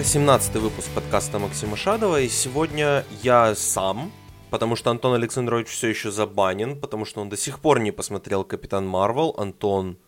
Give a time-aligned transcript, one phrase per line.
[0.00, 4.10] Это 17-й выпуск подкаста Максима Шадова, и сегодня я сам,
[4.48, 8.42] потому что Антон Александрович все еще забанен, потому что он до сих пор не посмотрел
[8.42, 9.34] Капитан Марвел.
[9.36, 9.98] Антон,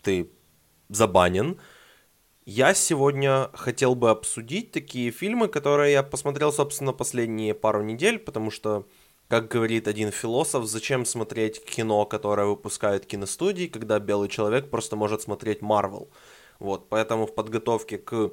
[0.00, 0.30] ты
[0.88, 1.60] забанен.
[2.46, 8.50] Я сегодня хотел бы обсудить такие фильмы, которые я посмотрел, собственно, последние пару недель, потому
[8.50, 8.86] что,
[9.28, 15.20] как говорит один философ, зачем смотреть кино, которое выпускают киностудии, когда белый человек просто может
[15.20, 16.08] смотреть Марвел.
[16.60, 18.30] Вот, поэтому в подготовке к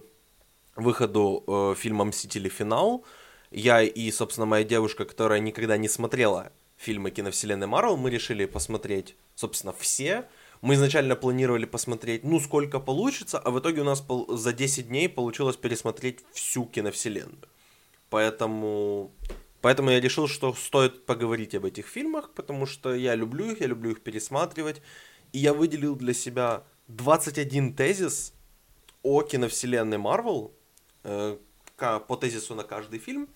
[0.75, 2.49] выходу э, фильма «Мстители.
[2.49, 3.05] Финал»
[3.51, 9.15] я и, собственно, моя девушка, которая никогда не смотрела фильмы киновселенной Марвел, мы решили посмотреть,
[9.35, 10.27] собственно, все.
[10.61, 15.07] Мы изначально планировали посмотреть, ну, сколько получится, а в итоге у нас за 10 дней
[15.07, 17.47] получилось пересмотреть всю киновселенную.
[18.09, 19.11] Поэтому,
[19.61, 23.67] поэтому я решил, что стоит поговорить об этих фильмах, потому что я люблю их, я
[23.67, 24.81] люблю их пересматривать.
[25.33, 28.33] И я выделил для себя 21 тезис
[29.03, 30.53] о киновселенной Марвел,
[31.77, 33.27] по тезису на каждый фильм.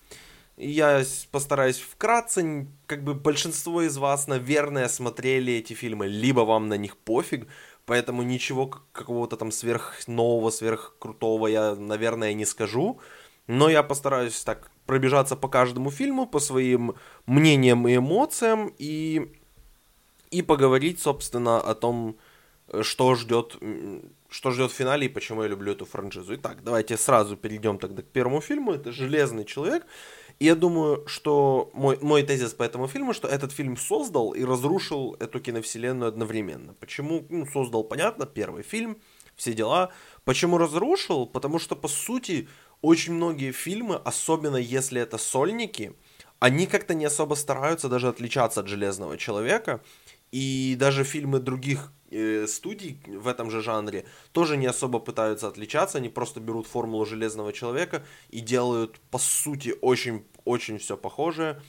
[0.56, 6.76] Я постараюсь вкратце, как бы большинство из вас, наверное, смотрели эти фильмы, либо вам на
[6.76, 7.48] них пофиг,
[7.86, 13.00] поэтому ничего какого-то там сверх нового, сверх крутого я, наверное, не скажу.
[13.46, 16.94] Но я постараюсь так пробежаться по каждому фильму, по своим
[17.26, 19.32] мнениям и эмоциям и,
[20.30, 22.16] и поговорить, собственно, о том,
[22.82, 23.56] что ждет
[24.30, 26.34] что ждет в финале и почему я люблю эту франшизу.
[26.36, 28.72] Итак, давайте сразу перейдем тогда к первому фильму.
[28.72, 29.86] Это «Железный человек».
[30.38, 34.44] И я думаю, что мой, мой тезис по этому фильму, что этот фильм создал и
[34.44, 36.74] разрушил эту киновселенную одновременно.
[36.74, 37.26] Почему?
[37.28, 38.96] Ну, создал, понятно, первый фильм,
[39.36, 39.90] все дела.
[40.24, 41.26] Почему разрушил?
[41.26, 42.48] Потому что, по сути,
[42.80, 45.92] очень многие фильмы, особенно если это сольники,
[46.38, 49.82] они как-то не особо стараются даже отличаться от «Железного человека».
[50.32, 51.92] И даже фильмы других
[52.46, 57.52] студий в этом же жанре тоже не особо пытаются отличаться, они просто берут формулу Железного
[57.52, 61.60] Человека и делают, по сути, очень-очень все похожее.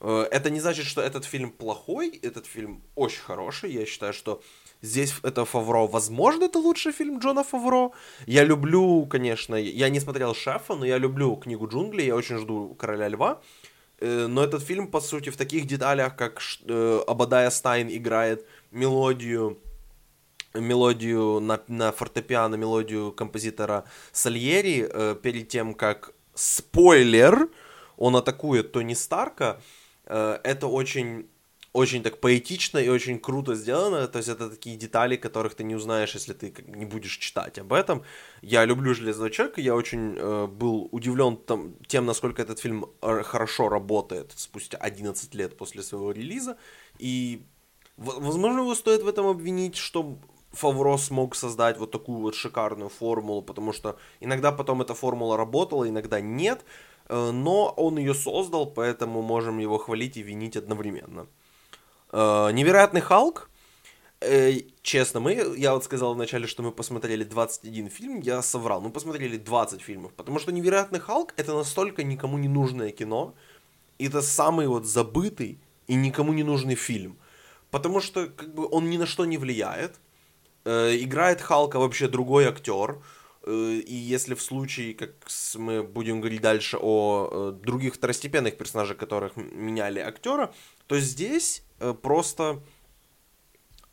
[0.00, 4.42] Э, это не значит, что этот фильм плохой, этот фильм очень хороший, я считаю, что
[4.82, 7.90] здесь это Фавро, возможно, это лучший фильм Джона Фавро.
[8.26, 12.74] Я люблю, конечно, я не смотрел «Шефа», но я люблю «Книгу джунглей», я очень жду
[12.74, 13.40] «Короля льва».
[14.00, 19.58] Э, но этот фильм, по сути, в таких деталях, как э, Абадая Стайн играет мелодию
[20.54, 27.48] мелодию на, на фортепиано, мелодию композитора Сальери э, перед тем, как спойлер,
[27.96, 29.60] он атакует Тони Старка.
[30.06, 31.28] Э, это очень
[31.78, 34.06] очень так поэтично и очень круто сделано.
[34.08, 37.72] То есть это такие детали, которых ты не узнаешь, если ты не будешь читать об
[37.72, 38.02] этом.
[38.42, 43.22] Я люблю Железного человека, я очень э, был удивлен там, тем, насколько этот фильм э,
[43.22, 46.56] хорошо работает спустя 11 лет после своего релиза.
[46.98, 47.46] И,
[47.96, 50.18] возможно, его стоит в этом обвинить, что
[50.52, 55.88] Фавро смог создать вот такую вот шикарную формулу, потому что иногда потом эта формула работала,
[55.88, 56.64] иногда нет,
[57.08, 61.26] э, но он ее создал, поэтому можем его хвалить и винить одновременно.
[62.12, 63.50] Э, Невероятный Халк.
[64.20, 64.52] Э,
[64.82, 68.80] честно, мы, я вот сказал вначале, что мы посмотрели 21 фильм, я соврал.
[68.80, 73.34] Мы посмотрели 20 фильмов, потому что Невероятный Халк это настолько никому не нужное кино,
[73.98, 77.16] и это самый вот забытый и никому не нужный фильм.
[77.70, 80.00] Потому что как бы он ни на что не влияет.
[80.64, 82.98] Э, играет Халка вообще другой актер.
[83.48, 85.10] Э, и если в случае, как
[85.56, 90.52] мы будем говорить дальше о э, других второстепенных персонажах, которых меняли актера,
[90.86, 92.60] то здесь Э, просто,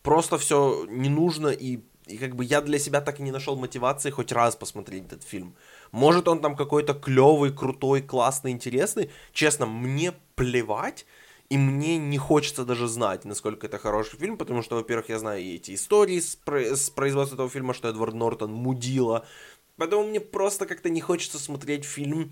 [0.02, 3.56] просто все не нужно и и как бы я для себя так и не нашел
[3.56, 5.56] мотивации хоть раз посмотреть этот фильм.
[5.92, 9.10] Может он там какой-то клевый, крутой, классный, интересный.
[9.34, 11.08] Честно, мне плевать.
[11.50, 15.44] И мне не хочется даже знать, насколько это хороший фильм, потому что, во-первых, я знаю
[15.44, 19.26] и эти истории с, про- с производства этого фильма, что Эдвард Нортон мудила.
[19.78, 22.32] Поэтому мне просто как-то не хочется смотреть фильм,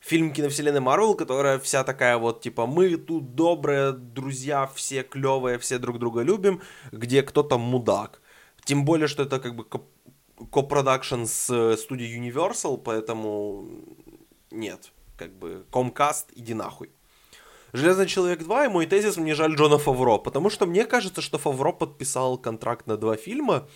[0.00, 5.78] фильм киновселенной Марвел, которая вся такая вот, типа, мы тут добрые друзья, все клевые, все
[5.78, 8.22] друг друга любим, где кто-то мудак.
[8.64, 9.66] Тем более, что это как бы
[10.50, 13.68] копродакшн с э, студией Universal, поэтому
[14.50, 16.90] нет, как бы Comcast, иди нахуй.
[17.74, 21.38] Железный человек 2 и мой тезис мне жаль Джона Фавро, потому что мне кажется, что
[21.38, 23.66] Фавро подписал контракт на два фильма,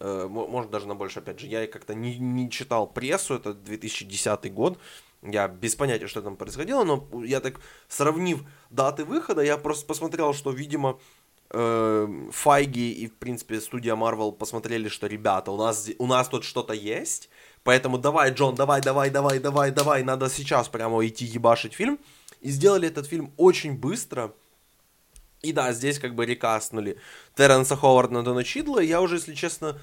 [0.00, 4.52] э, может даже на больше, опять же, я как-то не, не читал прессу, это 2010
[4.52, 4.80] год,
[5.22, 10.34] я без понятия, что там происходило, но я так, сравнив даты выхода, я просто посмотрел,
[10.34, 10.98] что, видимо,
[11.50, 16.42] э, Файги и, в принципе, студия Marvel посмотрели, что, ребята, у нас, у нас тут
[16.42, 17.30] что-то есть,
[17.62, 22.00] поэтому давай, Джон, давай, давай, давай, давай, давай, надо сейчас прямо идти ебашить фильм.
[22.40, 24.34] И сделали этот фильм очень быстро.
[25.42, 26.98] И да, здесь как бы рекастнули
[27.34, 28.80] Терренса Ховарда на Дона Чидла.
[28.80, 29.78] Я уже, если честно,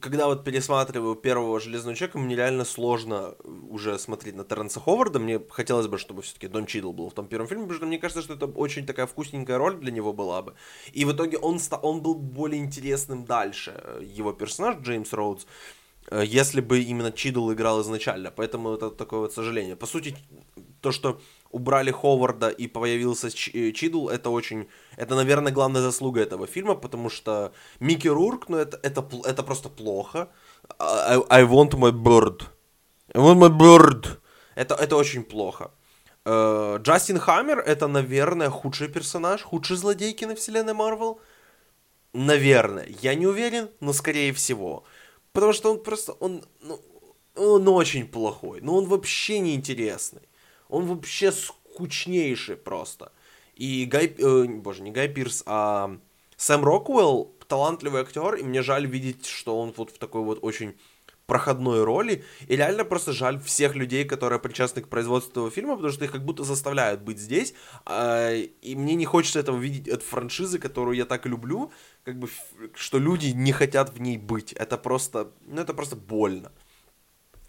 [0.00, 3.34] когда вот пересматриваю первого Железного Человека, мне реально сложно
[3.68, 5.18] уже смотреть на Терренса Ховарда.
[5.18, 7.98] Мне хотелось бы, чтобы все-таки Дон Чидл был в том первом фильме, потому что мне
[7.98, 10.54] кажется, что это очень такая вкусненькая роль для него была бы.
[10.92, 15.46] И в итоге он, он был более интересным дальше, его персонаж Джеймс Роудс,
[16.10, 18.30] э, если бы именно Чидл играл изначально.
[18.30, 19.76] Поэтому это такое вот сожаление.
[19.76, 20.16] По сути,
[20.80, 21.20] то, что
[21.52, 27.10] убрали Ховарда и появился э, Чидл, это очень, это, наверное, главная заслуга этого фильма, потому
[27.10, 30.28] что Микки Рурк, ну, это, это, это просто плохо.
[30.78, 32.42] I, I want my bird.
[33.14, 34.18] I want my bird.
[34.54, 35.70] Это, это очень плохо.
[36.24, 41.20] Э, Джастин Хаммер это, наверное, худший персонаж, худший злодей киновселенной Марвел.
[42.12, 42.86] Наверное.
[43.02, 44.84] Я не уверен, но скорее всего.
[45.32, 46.80] Потому что он просто, он, ну,
[47.36, 48.60] он очень плохой.
[48.60, 50.22] Но он вообще не интересный.
[50.72, 53.12] Он вообще скучнейший просто.
[53.54, 54.14] И Гай...
[54.18, 55.98] Э, боже, не Гай Пирс, а
[56.36, 60.74] Сэм Роквелл талантливый актер, и мне жаль видеть, что он вот в такой вот очень
[61.26, 62.24] проходной роли.
[62.48, 66.12] И реально просто жаль всех людей, которые причастны к производству этого фильма, потому что их
[66.12, 67.54] как будто заставляют быть здесь.
[67.84, 71.70] А, и мне не хочется этого видеть от франшизы, которую я так люблю,
[72.04, 72.28] как бы,
[72.74, 74.52] что люди не хотят в ней быть.
[74.54, 76.50] Это просто, ну это просто больно.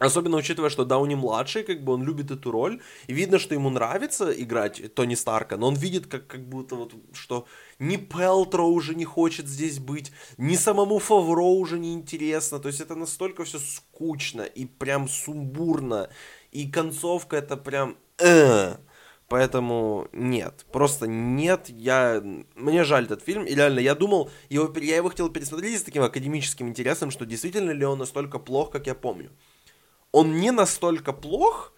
[0.04, 3.70] Особенно учитывая, что Дауни младший, как бы он любит эту роль, и видно, что ему
[3.70, 7.46] нравится играть Тони Старка, но он видит, как, как будто вот, что
[7.80, 12.82] ни Пелтро уже не хочет здесь быть, ни самому Фавро уже не интересно, то есть
[12.82, 16.10] это настолько все скучно и прям сумбурно,
[16.52, 17.96] и концовка это прям...
[18.20, 18.76] Э,
[19.30, 22.22] Поэтому нет, просто нет, я...
[22.56, 26.04] Мне жаль этот фильм, и реально, я думал, его, я его хотел пересмотреть с таким
[26.04, 29.32] академическим интересом, что действительно ли он настолько плох, как я помню
[30.14, 31.74] он не настолько плох,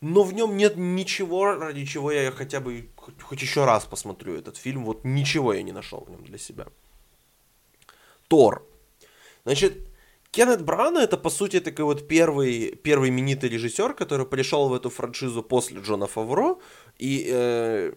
[0.00, 4.36] но в нем нет ничего, ради чего я хотя бы хоть, хоть еще раз посмотрю
[4.36, 4.84] этот фильм.
[4.84, 6.66] Вот ничего я не нашел в нем для себя.
[8.28, 8.64] Тор.
[9.44, 9.88] Значит,
[10.30, 14.90] Кеннет Брана это, по сути, такой вот первый, первый именитый режиссер, который пришел в эту
[14.90, 16.56] франшизу после Джона Фавро.
[16.98, 17.92] И э,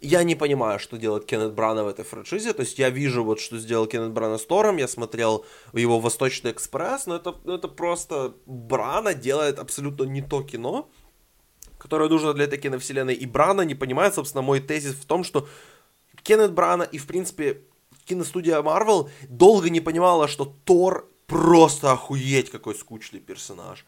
[0.00, 2.52] я не понимаю, что делает Кеннет Брана в этой франшизе.
[2.52, 6.52] То есть я вижу, вот что сделал Кеннет Брана с Тором, я смотрел его «Восточный
[6.52, 10.88] экспресс», но это, это просто Брана делает абсолютно не то кино,
[11.78, 13.14] которое нужно для этой киновселенной.
[13.14, 15.48] И Брана не понимает, собственно, мой тезис в том, что
[16.22, 17.62] Кеннет Брана и, в принципе,
[18.04, 23.84] киностудия Marvel долго не понимала, что Тор просто охуеть какой скучный персонаж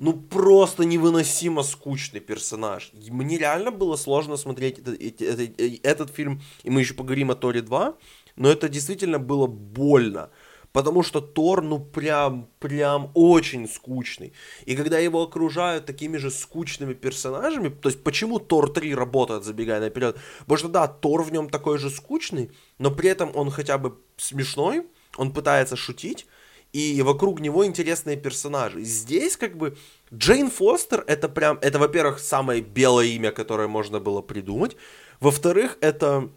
[0.00, 2.90] ну просто невыносимо скучный персонаж.
[3.10, 7.60] Мне реально было сложно смотреть этот, этот, этот фильм, и мы еще поговорим о Торе
[7.60, 7.94] 2,
[8.36, 10.30] но это действительно было больно.
[10.72, 14.32] Потому что Тор, ну прям, прям очень скучный.
[14.66, 19.80] И когда его окружают такими же скучными персонажами, то есть почему Тор 3 работает, забегая
[19.80, 20.16] наперед?
[20.38, 23.98] Потому что да, Тор в нем такой же скучный, но при этом он хотя бы
[24.16, 24.86] смешной,
[25.16, 26.26] он пытается шутить,
[26.72, 28.82] и вокруг него интересные персонажи.
[28.82, 29.76] Здесь как бы
[30.12, 34.76] Джейн Фостер это прям, это, во-первых, самое белое имя, которое можно было придумать.
[35.20, 36.30] Во-вторых, это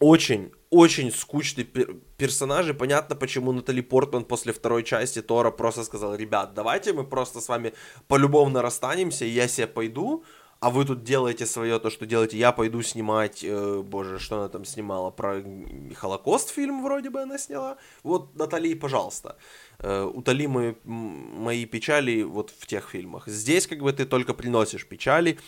[0.00, 5.84] очень, очень скучный пер- персонаж, и понятно, почему Натали Портман после второй части Тора просто
[5.84, 7.72] сказал, ребят, давайте мы просто с вами
[8.08, 10.24] полюбовно расстанемся, и я себе пойду,
[10.64, 14.48] а вы тут делаете свое, то, что делаете, я пойду снимать, э, боже, что она
[14.48, 15.42] там снимала, про
[15.94, 17.76] Холокост фильм вроде бы она сняла.
[18.02, 19.36] Вот, Натали, пожалуйста,
[19.78, 23.28] э, утоли мои, мои печали вот в тех фильмах.
[23.28, 25.38] Здесь как бы ты только приносишь печали.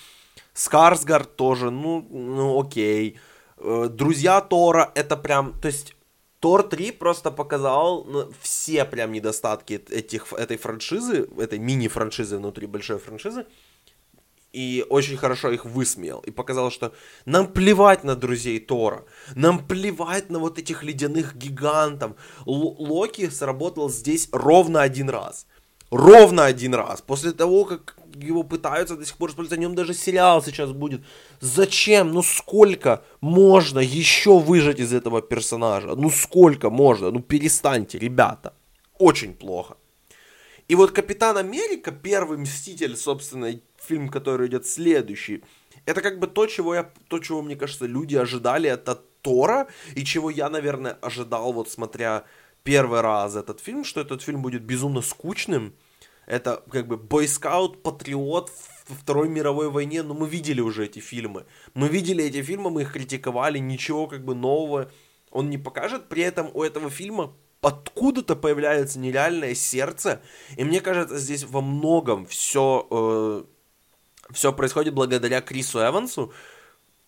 [0.52, 3.18] Скарсгард тоже, ну, ну окей.
[3.56, 5.96] Э, Друзья Тора, это прям, то есть...
[6.38, 12.98] Тор 3 просто показал ну, все прям недостатки этих, этой франшизы, этой мини-франшизы внутри большой
[12.98, 13.46] франшизы
[14.52, 16.20] и очень хорошо их высмеял.
[16.20, 16.92] И показал, что
[17.26, 19.04] нам плевать на друзей Тора.
[19.34, 22.12] Нам плевать на вот этих ледяных гигантов.
[22.46, 25.46] Л- Локи сработал здесь ровно один раз.
[25.90, 27.00] Ровно один раз.
[27.00, 31.02] После того, как его пытаются до сих пор использовать, о нем даже сериал сейчас будет.
[31.40, 32.12] Зачем?
[32.12, 35.94] Ну сколько можно еще выжать из этого персонажа?
[35.94, 37.10] Ну сколько можно?
[37.10, 38.54] Ну перестаньте, ребята.
[38.98, 39.76] Очень плохо.
[40.68, 45.42] И вот Капитан Америка, первый Мститель, собственно, фильм, который идет следующий,
[45.84, 50.04] это как бы то, чего я, то, чего, мне кажется, люди ожидали от Тора, и
[50.04, 52.24] чего я, наверное, ожидал, вот смотря
[52.62, 55.74] первый раз этот фильм, что этот фильм будет безумно скучным.
[56.26, 58.50] Это как бы бойскаут, патриот
[58.88, 61.46] во Второй мировой войне, но мы видели уже эти фильмы.
[61.74, 64.90] Мы видели эти фильмы, мы их критиковали, ничего как бы нового
[65.30, 66.08] он не покажет.
[66.08, 70.20] При этом у этого фильма откуда-то появляется нереальное сердце.
[70.56, 73.44] И мне кажется, здесь во многом все, э,
[74.32, 76.32] все происходит благодаря Крису Эвансу.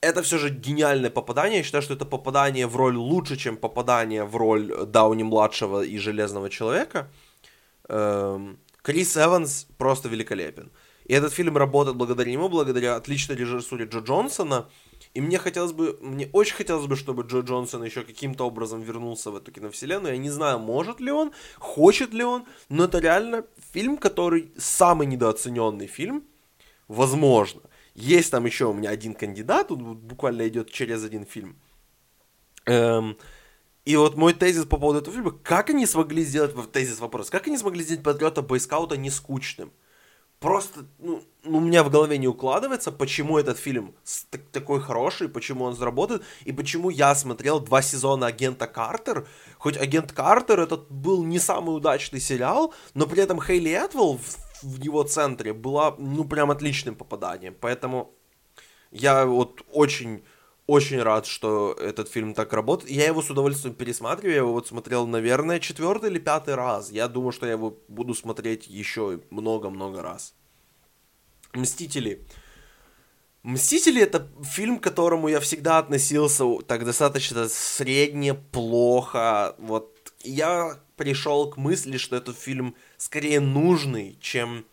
[0.01, 1.59] это все же гениальное попадание.
[1.59, 6.51] Я считаю, что это попадание в роль лучше, чем попадание в роль Дауни-младшего и Железного
[6.51, 7.11] Человека.
[7.89, 10.71] Эм, Крис Эванс просто великолепен.
[11.09, 14.69] И этот фильм работает благодаря ему, благодаря отличной режиссуре Джо Джонсона.
[15.15, 19.31] И мне хотелось бы, мне очень хотелось бы, чтобы Джо Джонсон еще каким-то образом вернулся
[19.31, 20.13] в эту киновселенную.
[20.13, 25.07] Я не знаю, может ли он, хочет ли он, но это реально фильм, который самый
[25.07, 26.25] недооцененный фильм,
[26.89, 27.63] возможно.
[27.95, 31.57] Есть там еще у меня один кандидат, он буквально идет через один фильм.
[32.67, 33.17] Эм,
[33.85, 37.47] и вот мой тезис по поводу этого фильма, как они смогли сделать, тезис вопрос, как
[37.47, 39.73] они смогли сделать Патриота Бойскаута не скучным?
[40.41, 43.97] Просто, ну, ну, у меня в голове не укладывается, почему этот фильм
[44.53, 49.27] такой хороший, почему он заработает, и почему я смотрел два сезона Агента Картер,
[49.59, 54.21] хоть Агент Картер этот был не самый удачный сериал, но при этом Хейли Этвелл
[54.63, 57.55] его центре была, ну, прям отличным попаданием.
[57.61, 58.15] Поэтому
[58.91, 60.23] я вот очень
[60.69, 62.91] очень рад, что этот фильм так работает.
[62.91, 64.33] Я его с удовольствием пересматриваю.
[64.33, 66.91] Я его вот смотрел, наверное, четвертый или пятый раз.
[66.91, 70.35] Я думаю, что я его буду смотреть еще много-много раз.
[71.55, 72.27] Мстители.
[73.43, 79.55] Мстители это фильм, к которому я всегда относился так достаточно средне, плохо.
[79.57, 84.67] Вот я пришел к мысли, что этот фильм скорее нужный, чем,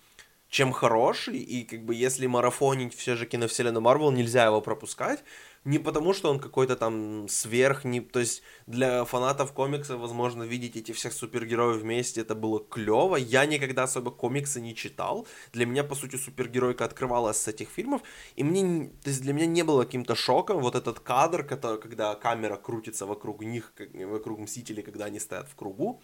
[0.50, 5.24] чем хороший, и как бы если марафонить все же киновселенную Марвел, нельзя его пропускать,
[5.66, 10.78] не потому, что он какой-то там сверх, не, то есть для фанатов комикса, возможно, видеть
[10.78, 13.16] этих всех супергероев вместе, это было клево.
[13.16, 15.28] Я никогда особо комиксы не читал.
[15.54, 18.02] Для меня, по сути, супергеройка открывалась с этих фильмов,
[18.36, 22.14] и мне, то есть для меня не было каким-то шоком вот этот кадр, который, когда
[22.16, 26.00] камера крутится вокруг них, вокруг Мстителей, когда они стоят в кругу.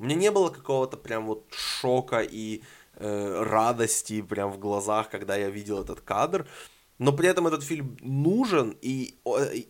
[0.00, 2.62] Меня не было какого-то прям вот шока и
[2.96, 6.48] э, радости прям в глазах, когда я видел этот кадр.
[6.98, 9.16] Но при этом этот фильм нужен, и,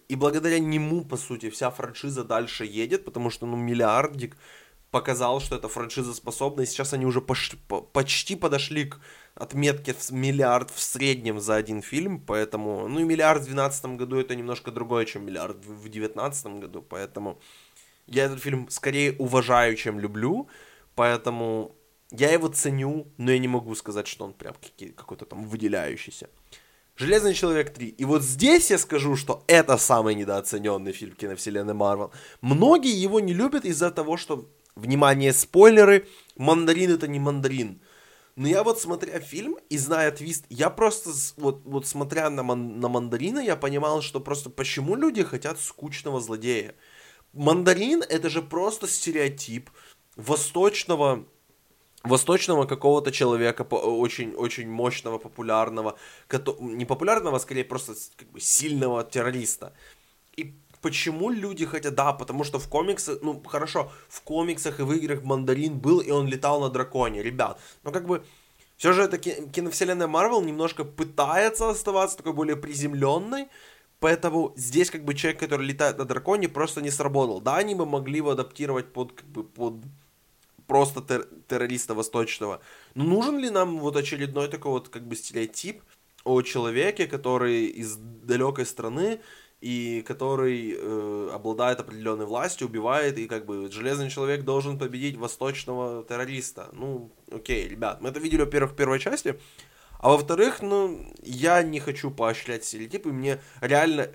[0.08, 4.36] и благодаря нему, по сути, вся франшиза дальше едет, потому что, ну, миллиардик
[4.90, 7.56] показал, что эта франшиза способна, и сейчас они уже почти,
[7.92, 9.00] почти подошли к
[9.34, 14.18] отметке в миллиард в среднем за один фильм, поэтому, ну и миллиард в 2012 году
[14.18, 17.40] это немножко другое, чем миллиард в 2019 году, поэтому
[18.06, 20.48] я этот фильм скорее уважаю, чем люблю,
[20.94, 21.74] поэтому
[22.12, 24.54] я его ценю, но я не могу сказать, что он прям
[24.94, 26.28] какой-то там выделяющийся.
[26.96, 27.88] Железный человек 3.
[27.88, 32.12] И вот здесь я скажу, что это самый недооцененный фильм киновселенной Марвел.
[32.40, 37.80] Многие его не любят из-за того, что, внимание, спойлеры, мандарин это не мандарин.
[38.36, 42.78] Но я вот смотря фильм и зная твист, я просто вот, вот смотря на, ман,
[42.78, 46.76] на мандарина, я понимал, что просто почему люди хотят скучного злодея.
[47.32, 49.70] Мандарин это же просто стереотип
[50.16, 51.26] восточного
[52.04, 55.96] восточного какого-то человека, очень-очень мощного, популярного,
[56.60, 59.72] не популярного, а скорее просто как бы сильного террориста.
[60.36, 64.92] И почему люди хотят, да, потому что в комиксах, ну хорошо, в комиксах и в
[64.92, 68.22] играх Мандарин был, и он летал на драконе, ребят, но как бы
[68.76, 73.46] все же это киновселенная Марвел немножко пытается оставаться такой более приземленной,
[73.98, 77.40] поэтому здесь как бы человек, который летает на драконе, просто не сработал.
[77.40, 79.74] Да, они бы могли его адаптировать под, как бы, под
[80.66, 82.60] просто тер- террориста восточного.
[82.94, 85.82] Но нужен ли нам вот очередной такой вот как бы стереотип
[86.24, 89.20] о человеке, который из далекой страны
[89.60, 96.04] и который э, обладает определенной властью, убивает, и как бы железный человек должен победить восточного
[96.04, 96.68] террориста.
[96.72, 99.38] Ну, окей, ребят, мы это видели, во-первых, в первой части,
[100.00, 104.10] а во-вторых, ну, я не хочу поощрять стереотипы, мне реально...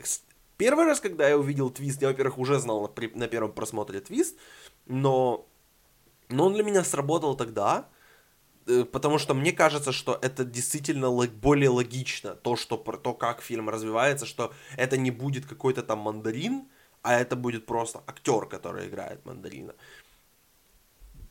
[0.58, 4.38] Первый раз, когда я увидел твист, я, во-первых, уже знал на, на первом просмотре твист,
[4.86, 5.49] но
[6.30, 7.88] но он для меня сработал тогда,
[8.68, 13.70] э, потому что мне кажется, что это действительно более логично, то, что то, как фильм
[13.70, 16.68] развивается, что это не будет какой-то там мандарин,
[17.02, 19.74] а это будет просто актер, который играет мандарина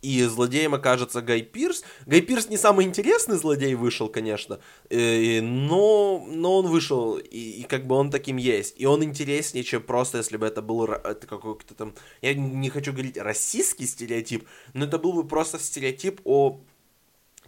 [0.03, 1.85] и злодеем окажется Гай Пирс.
[2.07, 7.63] Гай Пирс не самый интересный злодей вышел, конечно, э, но, но он вышел, и, и
[7.65, 8.75] как бы он таким есть.
[8.81, 12.93] И он интереснее, чем просто, если бы это был это какой-то там, я не хочу
[12.93, 16.61] говорить российский стереотип, но это был бы просто стереотип о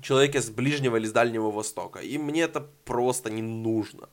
[0.03, 2.01] человеке с Ближнего или с Дальнего Востока.
[2.01, 4.09] И мне это просто не нужно.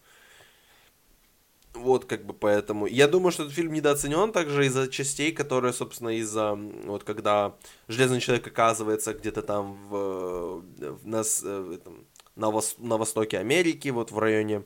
[1.77, 2.87] Вот, как бы, поэтому.
[2.87, 6.55] Я думаю, что этот фильм недооценен также из-за частей, которые, собственно, из-за,
[6.85, 7.55] вот, когда
[7.87, 10.61] Железный Человек оказывается где-то там в,
[11.01, 12.05] в нас, э, этом,
[12.35, 14.63] на, вос, на востоке Америки, вот в районе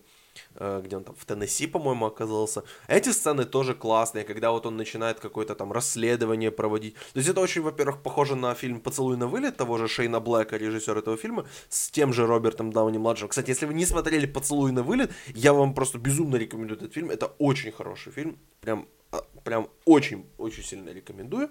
[0.56, 2.64] где он там в Теннесси, по-моему, оказался.
[2.88, 6.96] Эти сцены тоже классные, когда вот он начинает какое-то там расследование проводить.
[7.14, 10.58] То есть это очень, во-первых, похоже на фильм «Поцелуй на вылет» того же Шейна Блэка,
[10.58, 13.28] режиссер этого фильма, с тем же Робертом Дауни-младшим.
[13.28, 17.10] Кстати, если вы не смотрели «Поцелуй на вылет», я вам просто безумно рекомендую этот фильм.
[17.10, 18.38] Это очень хороший фильм.
[18.60, 21.50] Прям, а, прям очень-очень сильно рекомендую.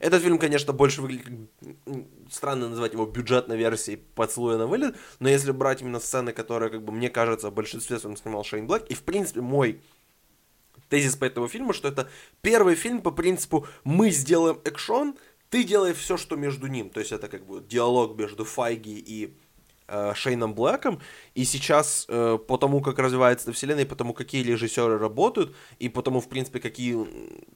[0.00, 1.50] Этот фильм, конечно, больше выглядит
[2.30, 6.82] странно называть его бюджетной версией поцелуя на вылет, но если брать именно сцены, которые, как
[6.82, 9.80] бы, мне кажется, в большинстве своем снимал Шейн Блэк, и, в принципе, мой
[10.88, 12.08] тезис по этому фильму, что это
[12.40, 15.16] первый фильм по принципу «мы сделаем экшон,
[15.50, 16.90] ты делай все, что между ним».
[16.90, 19.34] То есть это как бы диалог между Файги и
[19.88, 21.00] э, Шейном Блэком,
[21.34, 25.88] и сейчас э, по тому, как развивается вселенная, и по тому, какие режиссеры работают, и
[25.88, 26.94] по тому, в принципе, какие,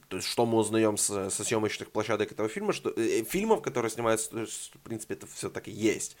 [0.09, 3.91] то есть, что мы узнаем с, со съемочных площадок этого фильма, что э, фильмов, которые
[3.91, 6.17] снимаются, в принципе, это все так и есть.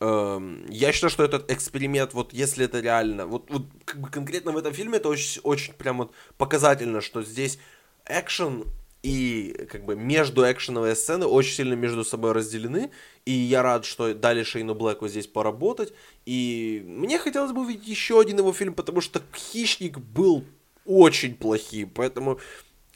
[0.00, 4.52] Эм, я считаю, что этот эксперимент, вот если это реально, вот, вот как бы конкретно
[4.52, 7.58] в этом фильме это очень, очень прям вот показательно, что здесь
[8.06, 8.64] экшен
[9.02, 12.90] и как бы между экшеновые сцены очень сильно между собой разделены,
[13.24, 15.92] и я рад, что дали Шейну Блэку здесь поработать,
[16.26, 20.44] и мне хотелось бы увидеть еще один его фильм, потому что «Хищник» был
[20.84, 22.40] очень плохим, поэтому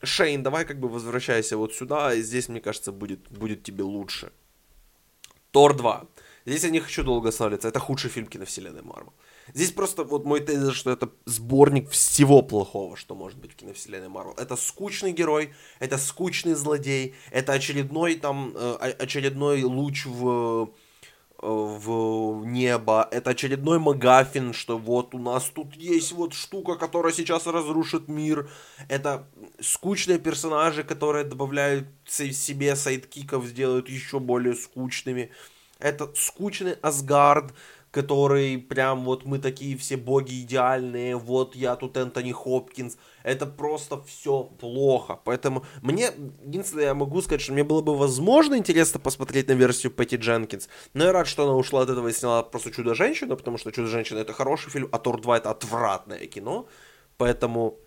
[0.03, 4.33] Шейн, давай как бы возвращайся вот сюда, и здесь, мне кажется, будет, будет тебе лучше.
[5.53, 6.07] Тор 2.
[6.47, 9.13] Здесь я не хочу долго останавливаться, это худший фильм киновселенной Марвел.
[9.55, 14.09] Здесь просто вот мой тезис, что это сборник всего плохого, что может быть в киновселенной
[14.09, 14.35] Марвел.
[14.39, 20.67] Это скучный герой, это скучный злодей, это очередной там, э, очередной луч в э,
[21.45, 27.49] в небо, это очередной Магафин, что вот у нас тут есть вот штука, которая сейчас
[27.49, 28.49] разрушит мир,
[28.89, 29.27] это
[29.61, 35.33] скучные персонажи, которые добавляют себе sidekick ов, сделают еще более скучными,
[35.81, 37.53] это скучный Асгард,
[37.93, 42.97] который прям вот мы такие все боги идеальные, вот я тут Энтони Хопкинс.
[43.23, 45.21] Это просто все плохо.
[45.25, 46.11] Поэтому мне,
[46.43, 50.69] единственное, я могу сказать, что мне было бы возможно интересно посмотреть на версию Пэтти Дженкинс.
[50.95, 54.21] Но я рад, что она ушла от этого и сняла просто Чудо-женщину, потому что Чудо-женщина
[54.21, 56.67] это хороший фильм, а Тор 2 это отвратное кино.
[57.19, 57.79] Поэтому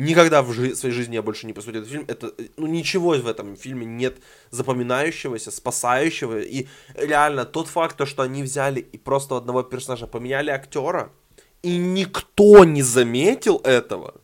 [0.00, 2.04] никогда в жи- своей жизни я больше не посмотрю этот фильм.
[2.08, 4.18] Это, ну, ничего в этом фильме нет
[4.50, 6.40] запоминающегося, спасающего.
[6.40, 11.12] И реально, тот факт, то, что они взяли и просто одного персонажа поменяли актера,
[11.62, 14.14] и никто не заметил этого,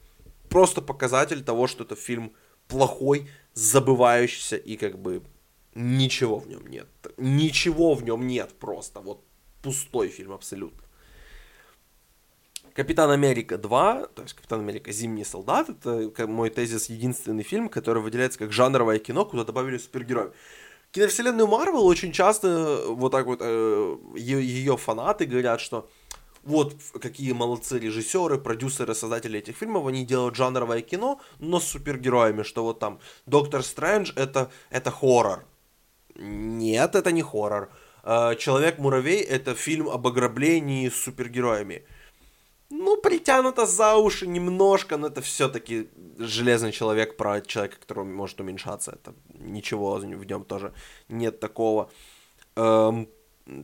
[0.49, 2.33] просто показатель того, что это фильм
[2.69, 5.23] плохой, забывающийся и как бы
[5.75, 6.89] ничего в нем нет.
[7.19, 9.01] Ничего в нем нет просто.
[9.01, 9.23] Вот
[9.63, 10.86] пустой фильм абсолютно.
[12.77, 18.03] Капитан Америка 2, то есть Капитан Америка Зимний солдат, это мой тезис единственный фильм, который
[18.03, 20.33] выделяется как жанровое кино, куда добавили супергероев.
[20.91, 25.89] Киновселенную Марвел очень часто вот так вот э, ее фанаты говорят, что
[26.45, 32.43] вот какие молодцы режиссеры, продюсеры, создатели этих фильмов, они делают жанровое кино, но с супергероями,
[32.43, 35.47] что вот там Доктор Стрэндж это, это хоррор.
[36.15, 37.71] Нет, это не хоррор.
[38.03, 41.87] Э, Человек-муравей это фильм об ограблении с супергероями
[42.71, 48.93] ну, притянуто за уши немножко, но это все-таки железный человек про человека, который может уменьшаться.
[48.93, 50.73] Это ничего в нем тоже
[51.09, 51.91] нет такого.
[52.57, 53.09] Эм,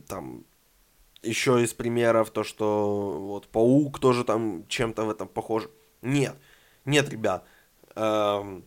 [0.07, 0.45] там
[1.21, 5.69] еще из примеров то, что вот паук тоже там чем-то в этом похож.
[6.01, 6.35] Нет,
[6.85, 7.45] нет, ребят.
[7.95, 8.63] Эм,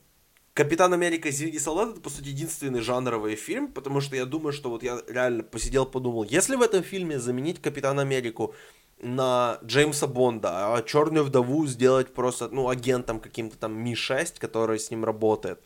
[0.56, 4.70] Капитан Америка Зимний солдат это, по сути, единственный жанровый фильм, потому что я думаю, что
[4.70, 8.54] вот я реально посидел, подумал, если в этом фильме заменить Капитана Америку
[8.98, 14.90] на Джеймса Бонда, а Черную вдову сделать просто, ну, агентом каким-то там Ми-6, который с
[14.90, 15.60] ним работает.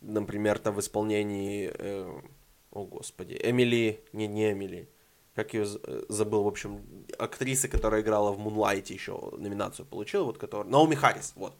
[0.00, 2.20] Например, там в исполнении, э,
[2.72, 4.88] о господи, Эмили, не, не Эмили,
[5.34, 6.82] как ее э, забыл, в общем,
[7.18, 11.54] актриса, которая играла в Мунлайте еще номинацию получила, вот которая, Наоми Харрис, вот.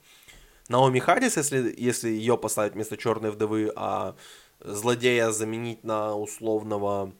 [0.68, 4.16] Наоми Харрис, если, если ее поставить вместо Черной вдовы, а
[4.60, 7.12] злодея заменить на условного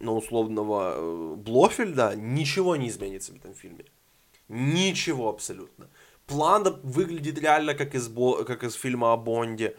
[0.00, 3.84] на условного э, Блофельда, ничего не изменится в этом фильме.
[4.48, 5.88] Ничего абсолютно.
[6.26, 8.10] План выглядит реально как из,
[8.46, 9.76] как из фильма о Бонде.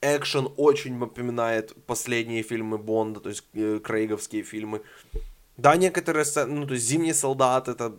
[0.00, 4.82] Экшен очень напоминает последние фильмы Бонда, то есть э, крейговские фильмы.
[5.56, 7.92] Да, некоторые сцены, ну, то есть «Зимний солдат», это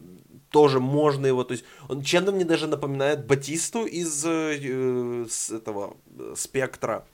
[0.49, 5.97] тоже можно его, то есть он чем-то мне даже напоминает Батисту из э, с этого
[6.17, 7.05] э, «Спектра».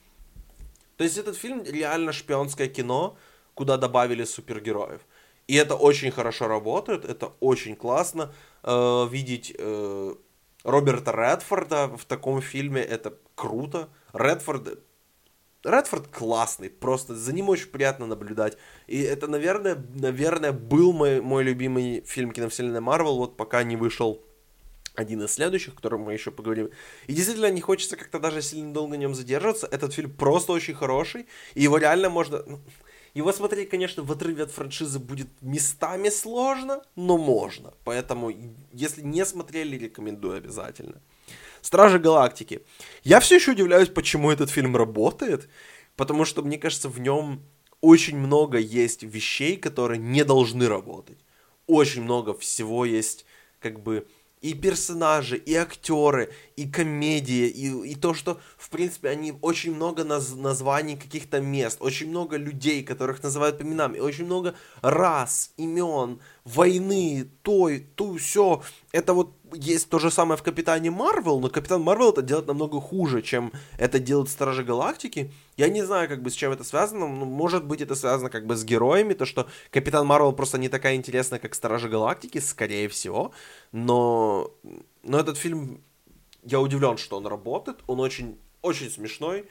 [0.97, 3.17] То есть этот фильм реально шпионское кино,
[3.55, 5.01] куда добавили супергероев.
[5.47, 8.33] И это очень хорошо работает, это очень классно.
[8.63, 10.15] Э, видеть э,
[10.63, 13.89] Роберта Редфорда в таком фильме, это круто.
[14.13, 14.79] Редфорд
[15.63, 18.55] Редфорд классный, просто за ним очень приятно наблюдать.
[18.85, 24.21] И это, наверное, наверное, был мой, мой любимый фильм киновселенной Марвел, вот пока не вышел
[24.93, 26.69] один из следующих, о котором мы еще поговорим.
[27.07, 29.67] И действительно не хочется как-то даже сильно долго на нем задерживаться.
[29.67, 32.43] Этот фильм просто очень хороший, и его реально можно...
[32.45, 32.61] Ну,
[33.15, 37.73] его смотреть, конечно, в отрыве от франшизы будет местами сложно, но можно.
[37.85, 38.29] Поэтому,
[38.73, 41.01] если не смотрели, рекомендую обязательно.
[41.61, 42.61] Стражи Галактики.
[43.03, 45.49] Я все еще удивляюсь, почему этот фильм работает,
[45.95, 47.41] потому что, мне кажется, в нем
[47.79, 51.17] очень много есть вещей, которые не должны работать.
[51.67, 53.25] Очень много всего есть,
[53.59, 54.05] как бы,
[54.45, 60.03] и персонажи, и актеры, и комедия, и, и то, что, в принципе, они очень много
[60.03, 64.53] наз, названий каких-то мест, очень много людей, которых называют по именам, и очень много
[64.83, 68.61] рас, имен, войны, той, ту, все.
[68.91, 72.79] Это вот есть то же самое в Капитане Марвел, но Капитан Марвел это делает намного
[72.81, 75.31] хуже, чем это делают Стражи Галактики.
[75.57, 78.45] Я не знаю, как бы с чем это связано, но может быть это связано как
[78.45, 82.87] бы с героями, то что Капитан Марвел просто не такая интересная, как Стражи Галактики, скорее
[82.89, 83.31] всего.
[83.71, 84.51] Но,
[85.03, 85.81] но этот фильм,
[86.43, 89.45] я удивлен, что он работает, он очень, очень смешной.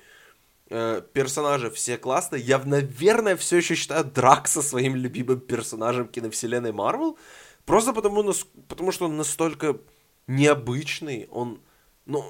[0.71, 2.43] Э, персонажи все классные.
[2.43, 7.19] Я, наверное, все еще считаю Дракса своим любимым персонажем киновселенной Марвел.
[7.67, 8.33] Просто потому,
[8.69, 9.79] потому что он настолько
[10.27, 11.61] необычный, он,
[12.07, 12.25] ну,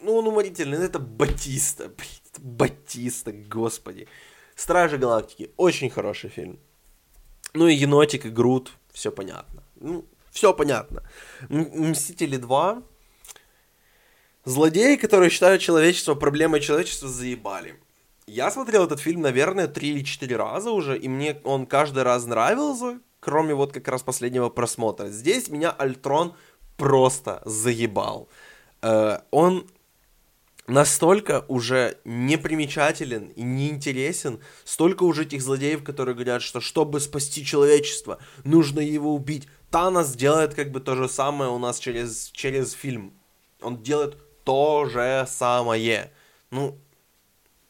[0.00, 1.90] ну, он уморительный, ну, это Батиста,
[2.38, 4.08] Батиста, господи.
[4.54, 6.58] Стражи Галактики, очень хороший фильм.
[7.54, 9.62] Ну и Енотик, и Грут, все понятно.
[9.76, 11.02] Ну, все понятно.
[11.48, 12.82] Мстители 2.
[14.44, 17.74] Злодеи, которые считают человечество проблемой человечества, заебали.
[18.26, 22.26] Я смотрел этот фильм, наверное, три или четыре раза уже, и мне он каждый раз
[22.26, 25.08] нравился, кроме вот как раз последнего просмотра.
[25.08, 26.34] Здесь меня Альтрон
[26.80, 28.30] просто заебал.
[28.80, 29.66] Э, он
[30.66, 38.18] настолько уже непримечателен и неинтересен, столько уже этих злодеев, которые говорят, что чтобы спасти человечество,
[38.44, 39.46] нужно его убить.
[39.70, 43.12] Танос делает как бы то же самое у нас через, через фильм.
[43.60, 46.10] Он делает то же самое.
[46.50, 46.78] Ну,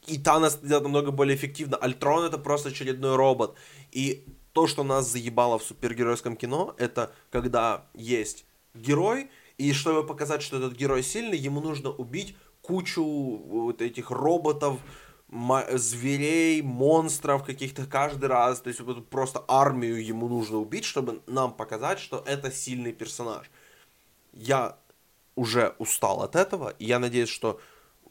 [0.07, 1.77] и Танос делает намного более эффективно.
[1.77, 3.57] Альтрон это просто очередной робот.
[3.91, 8.45] И то, что нас заебало в супергеройском кино, это когда есть
[8.75, 14.79] герой, и чтобы показать, что этот герой сильный, ему нужно убить кучу вот этих роботов,
[15.75, 18.61] зверей, монстров каких-то каждый раз.
[18.61, 23.51] То есть вот просто армию ему нужно убить, чтобы нам показать, что это сильный персонаж.
[24.33, 24.77] Я
[25.37, 27.61] уже устал от этого, и я надеюсь, что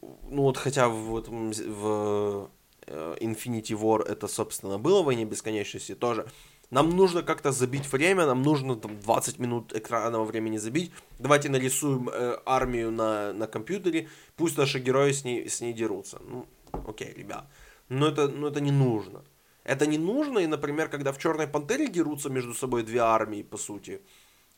[0.00, 2.50] ну вот хотя в, в
[2.90, 6.26] Э, Infinity War это, собственно, было в «Войне бесконечности» тоже.
[6.70, 10.92] Нам нужно как-то забить время, нам нужно там 20 минут экранного времени забить.
[11.18, 16.20] Давайте нарисуем э, армию на, на компьютере, пусть наши герои с ней, с ней дерутся.
[16.28, 16.46] Ну,
[16.86, 17.44] окей, ребят.
[17.88, 19.24] Но это, но это не нужно.
[19.64, 23.58] Это не нужно, и, например, когда в Черной Пантере дерутся между собой две армии, по
[23.58, 24.00] сути,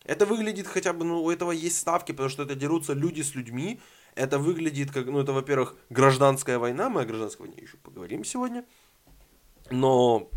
[0.04, 3.34] это выглядит хотя бы, ну, у этого есть ставки, потому что это дерутся люди с
[3.34, 3.80] людьми,
[4.14, 8.64] это выглядит как, ну, это, во-первых, гражданская война, мы о гражданской войне еще поговорим сегодня,
[9.70, 10.30] но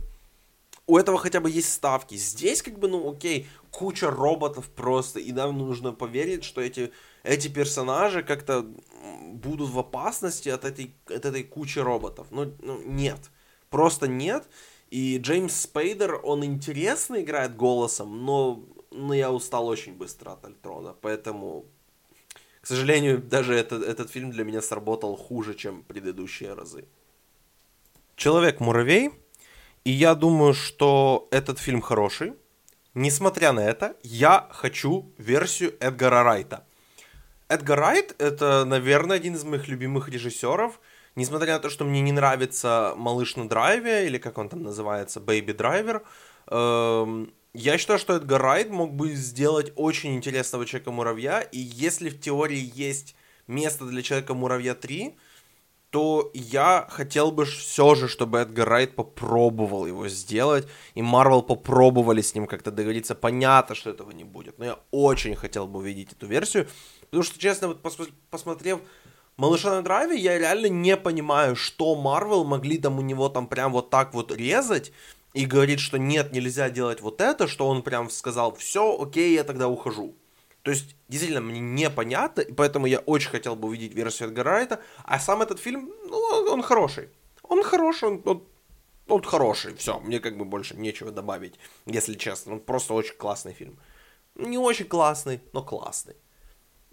[0.88, 2.16] у этого хотя бы есть ставки.
[2.16, 6.92] Здесь как бы, ну, окей, куча роботов просто, и нам нужно поверить, что эти,
[7.24, 8.66] эти персонажи как-то
[9.34, 12.28] будут в опасности от этой, от этой кучи роботов.
[12.30, 13.20] Ну, ну, нет.
[13.70, 14.48] Просто нет.
[14.92, 20.96] И Джеймс Спейдер, он интересно играет голосом, но, но я устал очень быстро от Альтрона,
[21.02, 21.66] поэтому
[22.62, 26.86] к сожалению, даже этот, этот фильм для меня сработал хуже, чем предыдущие разы.
[28.16, 29.12] Человек-муравей.
[29.86, 32.34] И я думаю, что этот фильм хороший.
[32.96, 36.66] Несмотря на это, я хочу версию Эдгара Райта.
[37.50, 40.80] Эдгар Райт— это, наверное, один из моих любимых режиссеров.
[41.16, 45.20] Несмотря на то, что мне не нравится «Малыш на драйве», или как он там называется,
[45.20, 46.04] «Бэйби Драйвер»,
[46.48, 52.20] эм, я считаю, что Эдгар Райт мог бы сделать очень интересного Человека-муравья, и если в
[52.20, 53.16] теории есть
[53.48, 55.16] место для Человека-муравья 3,
[55.96, 62.20] то я хотел бы все же, чтобы Эдгар Райт попробовал его сделать, и Марвел попробовали
[62.20, 63.16] с ним как-то договориться.
[63.16, 66.68] Понятно, что этого не будет, но я очень хотел бы увидеть эту версию,
[67.00, 67.82] потому что, честно, вот
[68.30, 68.82] посмотрев
[69.38, 73.72] Малыша на драйве, я реально не понимаю, что Марвел могли там у него там прям
[73.72, 74.92] вот так вот резать,
[75.34, 79.46] и говорит, что нет, нельзя делать вот это, что он прям сказал, все, окей, я
[79.46, 80.14] тогда ухожу.
[80.66, 84.82] То есть, действительно, мне непонятно, и поэтому я очень хотел бы увидеть версию Эдгара Райта,
[85.04, 86.18] а сам этот фильм, ну,
[86.52, 87.10] он хороший.
[87.44, 88.44] Он хороший, он, он,
[89.08, 92.54] он хороший, все, мне как бы больше нечего добавить, если честно.
[92.54, 93.78] Он просто очень классный фильм.
[94.34, 96.16] Не очень классный, но классный.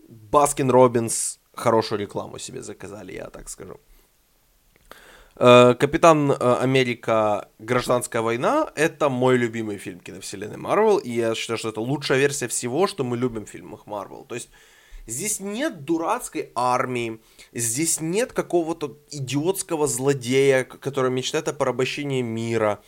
[0.07, 3.81] Баскин Робинс хорошую рекламу себе заказали, я так скажу.
[5.37, 11.59] Э, Капитан э, Америка Гражданская война это мой любимый фильм киновселенной Марвел, и я считаю,
[11.59, 14.25] что это лучшая версия всего, что мы любим в фильмах Марвел.
[14.25, 14.51] То есть
[15.07, 17.21] здесь нет дурацкой армии,
[17.53, 22.83] здесь нет какого-то идиотского злодея, который мечтает о порабощении мира.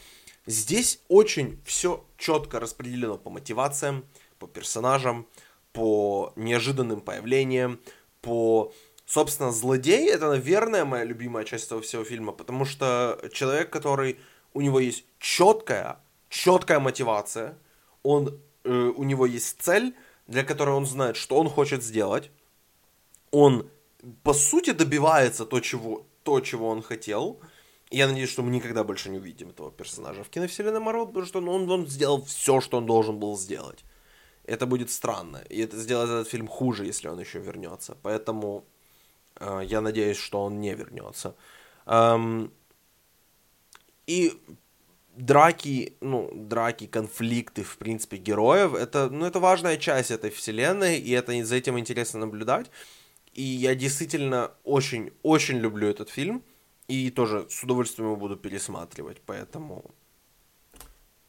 [0.46, 4.04] Здесь очень все четко распределено по мотивациям,
[4.38, 5.26] по персонажам,
[5.72, 7.80] по неожиданным появлениям,
[8.20, 8.72] по
[9.06, 14.18] Собственно, злодей это, наверное, моя любимая часть этого всего фильма, потому что человек, который
[14.54, 15.98] у него есть четкая,
[16.30, 17.58] четкая мотивация,
[18.02, 19.94] он, э, у него есть цель,
[20.26, 22.30] для которой он знает, что он хочет сделать,
[23.30, 23.68] он
[24.22, 27.40] по сути добивается то, чего, то, чего он хотел.
[27.90, 31.40] Я надеюсь, что мы никогда больше не увидим этого персонажа в киновселенной Марвел, потому что
[31.40, 33.84] он, он сделал все, что он должен был сделать.
[34.44, 35.42] Это будет странно.
[35.48, 37.96] И это сделает этот фильм хуже, если он еще вернется.
[38.02, 38.64] Поэтому
[39.40, 41.34] я надеюсь, что он не вернется.
[41.86, 42.52] Эм,
[44.06, 44.32] и
[45.16, 51.10] драки, ну, драки, конфликты, в принципе, героев, это, ну, это важная часть этой вселенной, и
[51.10, 52.70] это за этим интересно наблюдать.
[53.32, 56.42] И я действительно очень, очень люблю этот фильм,
[56.88, 59.94] и тоже с удовольствием его буду пересматривать, поэтому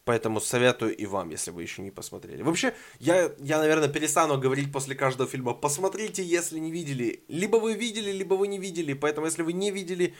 [0.05, 2.43] Поэтому советую и вам, если вы еще не посмотрели.
[2.43, 5.53] Вообще, я, я, наверное, перестану говорить после каждого фильма.
[5.53, 7.23] Посмотрите, если не видели.
[7.27, 8.93] Либо вы видели, либо вы не видели.
[8.93, 10.13] Поэтому, если вы не видели,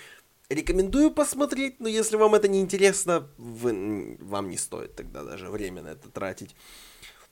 [0.50, 1.80] рекомендую посмотреть.
[1.80, 6.10] Но если вам это не интересно, вы, вам не стоит тогда даже время на это
[6.10, 6.56] тратить.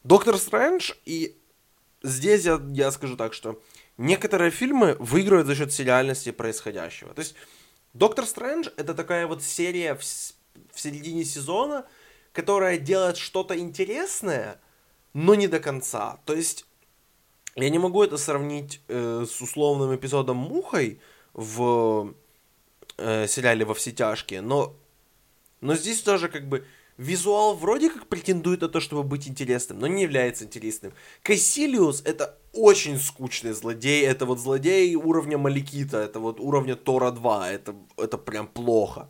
[0.04, 1.36] Доктор Стрэндж, и
[2.04, 3.62] здесь я, я скажу так, что
[3.98, 7.13] некоторые фильмы выигрывают за счет сериальности происходящего.
[7.13, 7.36] То есть,
[7.94, 11.86] Доктор Стрэндж это такая вот серия в, в середине сезона,
[12.34, 14.60] которая делает что-то интересное,
[15.13, 16.19] но не до конца.
[16.26, 16.65] То есть
[17.56, 21.00] я не могу это сравнить э, с условным эпизодом Мухой
[21.34, 22.13] в
[22.98, 24.76] э, сериале «Во все тяжкие», но,
[25.62, 26.65] но здесь тоже как бы
[26.98, 30.93] визуал вроде как претендует на то, чтобы быть интересным, но не является интересным.
[31.22, 37.52] Кассилиус— это очень скучный злодей, это вот злодей уровня Маликита, это вот уровня Тора 2,
[37.52, 39.10] это, это прям плохо.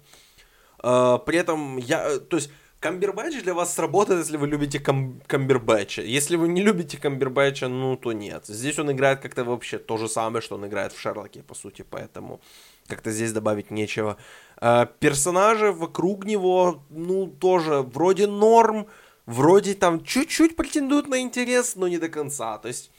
[0.82, 2.50] Э, при этом я, э, то есть
[2.84, 6.02] Камбербэтч для вас сработает, если вы любите кам- Камбербэтча.
[6.02, 8.46] Если вы не любите Камбербэтча, ну то нет.
[8.48, 11.86] Здесь он играет как-то вообще то же самое, что он играет в Шерлоке, по сути,
[11.90, 12.42] поэтому
[12.88, 14.18] как-то здесь добавить нечего.
[14.58, 18.88] А, персонажи вокруг него, ну, тоже вроде норм,
[19.26, 22.58] вроде там чуть-чуть претендуют на интерес, но не до конца.
[22.58, 22.92] То есть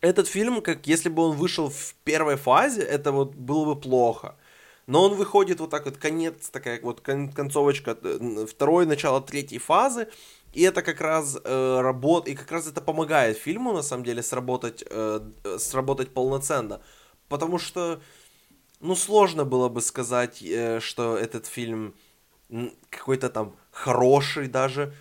[0.00, 4.36] этот фильм, как если бы он вышел в первой фазе, это вот было бы плохо.
[4.86, 10.08] Но он выходит вот так вот, конец, такая вот концовочка э, второй, начало третьей фазы,
[10.52, 14.22] и это как раз э, работа, и как раз это помогает фильму, на самом деле,
[14.22, 15.20] сработать, э,
[15.58, 16.82] сработать полноценно.
[17.28, 18.00] Потому что,
[18.80, 21.94] ну, сложно было бы сказать, э, что этот фильм
[22.90, 24.94] какой-то там хороший даже.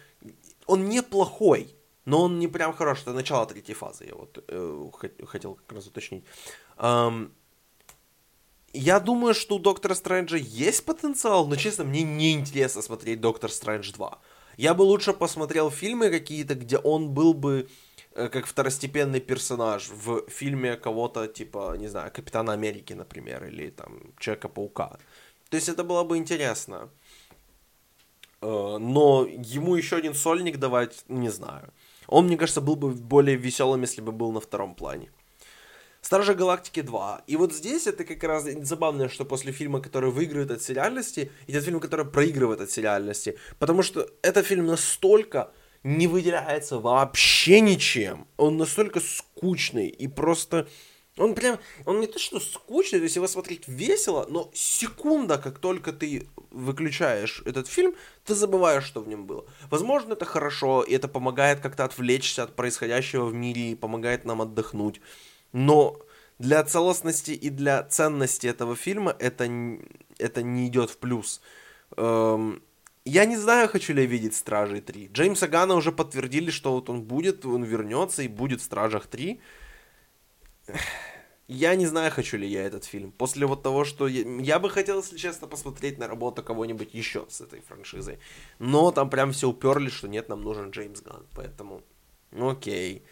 [0.67, 3.01] Он неплохой, но он не прям хороший.
[3.01, 4.89] Это начало третьей фазы, я вот э,
[5.25, 6.23] хотел как раз уточнить.
[8.73, 13.51] Я думаю, что у Доктора Стрэнджа есть потенциал, но, честно, мне не интересно смотреть Доктор
[13.51, 14.19] Стрэндж 2.
[14.57, 17.67] Я бы лучше посмотрел фильмы какие-то, где он был бы
[18.13, 24.13] э, как второстепенный персонаж в фильме кого-то, типа, не знаю, Капитана Америки, например, или там
[24.19, 24.97] Человека-паука.
[25.49, 26.89] То есть это было бы интересно.
[28.41, 31.73] Э, но ему еще один сольник давать, не знаю.
[32.07, 35.11] Он, мне кажется, был бы более веселым, если бы был на втором плане.
[36.01, 37.23] Стражи Галактики 2.
[37.27, 41.63] И вот здесь это как раз забавно, что после фильма, который выигрывает от сериальности, идет
[41.63, 43.37] фильм, который проигрывает от сериальности.
[43.59, 45.51] Потому что этот фильм настолько
[45.83, 48.27] не выделяется вообще ничем.
[48.37, 50.67] Он настолько скучный и просто...
[51.17, 55.59] Он прям, он не то что скучный, то есть его смотреть весело, но секунда, как
[55.59, 59.45] только ты выключаешь этот фильм, ты забываешь, что в нем было.
[59.69, 64.41] Возможно, это хорошо, и это помогает как-то отвлечься от происходящего в мире и помогает нам
[64.41, 65.01] отдохнуть.
[65.53, 65.97] Но
[66.39, 69.49] для целостности и для ценности этого фильма это,
[70.17, 71.41] это не идет в плюс.
[71.97, 72.63] Эм,
[73.05, 75.09] я не знаю, хочу ли я видеть Стражей 3.
[75.13, 79.39] Джеймса Гана уже подтвердили, что вот он будет, он вернется и будет в Стражах 3.
[81.47, 83.11] Я не знаю, хочу ли я этот фильм.
[83.11, 87.25] После вот того, что я, я бы хотел, если честно, посмотреть на работу кого-нибудь еще
[87.27, 88.19] с этой франшизой.
[88.57, 91.25] Но там прям все уперли, что нет, нам нужен Джеймс Ган.
[91.35, 91.81] Поэтому,
[92.31, 93.03] окей.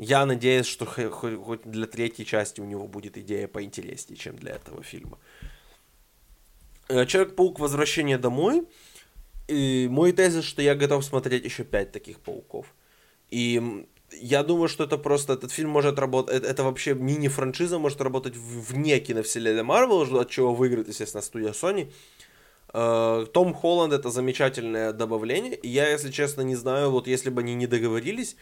[0.00, 4.82] Я надеюсь, что хоть для третьей части у него будет идея поинтереснее, чем для этого
[4.82, 5.18] фильма.
[6.88, 8.66] Э, Человек-паук Возвращение домой.
[9.46, 12.74] И мой тезис, что я готов смотреть еще пять таких пауков.
[13.28, 18.00] И я думаю, что это просто, этот фильм может работать, это, это вообще мини-франшиза может
[18.00, 21.92] работать вне киновселенной Марвел, от чего выиграет, естественно, студия Sony.
[22.72, 25.56] Э, Том Холланд это замечательное добавление.
[25.56, 28.36] И я, если честно, не знаю, вот если бы они не договорились,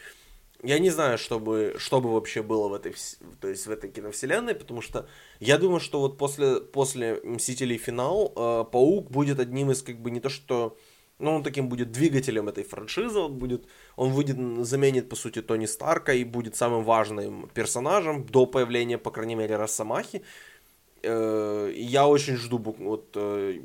[0.62, 2.94] я не знаю, что бы, что бы вообще было в этой,
[3.40, 8.32] то есть в этой киновселенной, потому что я думаю, что вот после, после Мстителей финал
[8.34, 10.76] э, Паук будет одним из, как бы, не то что,
[11.20, 15.66] ну, он таким будет двигателем этой франшизы, он будет, он выйдет, заменит, по сути, Тони
[15.66, 20.24] Старка и будет самым важным персонажем до появления, по крайней мере, Росомахи.
[21.02, 23.60] Э, я очень жду вот э,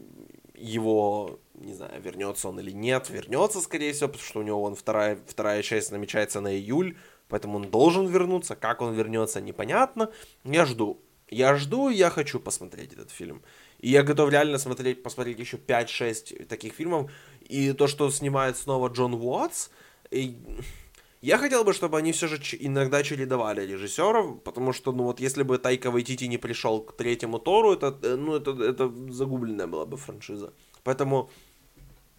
[0.54, 4.76] его, не знаю, вернется он или нет, вернется, скорее всего, потому что у него вон
[4.76, 8.56] вторая, вторая часть намечается на июль, поэтому он должен вернуться.
[8.56, 10.12] Как он вернется, непонятно.
[10.44, 11.02] Я жду.
[11.30, 13.42] Я жду, я хочу посмотреть этот фильм.
[13.80, 17.12] И я готов реально смотреть, посмотреть еще 5-6 таких фильмов.
[17.42, 19.70] И то, что снимает снова Джон Уотс,
[20.12, 20.38] и...
[21.22, 25.44] Я хотел бы, чтобы они все же иногда чередовали режиссеров, потому что, ну вот, если
[25.44, 29.86] бы Тайка Вайтити не пришел к третьему Тору, это, э, ну, это, это загубленная была
[29.86, 30.52] бы франшиза.
[30.84, 31.30] Поэтому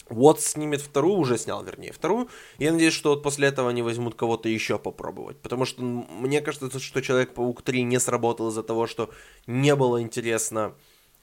[0.09, 2.29] вот снимет вторую, уже снял, вернее, вторую.
[2.59, 5.41] Я надеюсь, что вот после этого они возьмут кого-то еще попробовать.
[5.41, 9.11] Потому что мне кажется, что Человек-паук 3 не сработал из-за того, что
[9.47, 10.75] не было интересно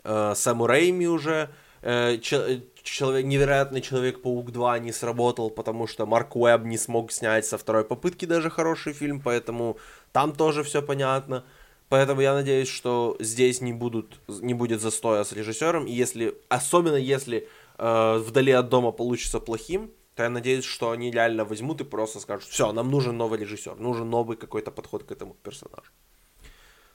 [0.04, 1.50] э, Сэму Рейми уже.
[1.84, 7.58] Э, человек, невероятный Человек-паук 2 не сработал, потому что Марк Уэбб не смог снять со
[7.58, 9.78] второй попытки даже хороший фильм, поэтому
[10.12, 11.44] там тоже все понятно.
[11.92, 16.96] Поэтому я надеюсь, что здесь не, будут, не будет застоя с режиссером, и если, особенно
[16.96, 21.84] если э, вдали от дома получится плохим, то я надеюсь, что они реально возьмут и
[21.84, 25.92] просто скажут, все, нам нужен новый режиссер, нужен новый какой-то подход к этому персонажу.